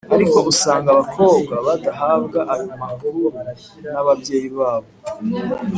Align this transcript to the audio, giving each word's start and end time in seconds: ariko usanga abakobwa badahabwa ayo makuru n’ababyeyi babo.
ariko 0.15 0.37
usanga 0.51 0.87
abakobwa 0.91 1.53
badahabwa 1.67 2.39
ayo 2.53 2.67
makuru 2.81 3.21
n’ababyeyi 3.91 4.49
babo. 4.57 4.89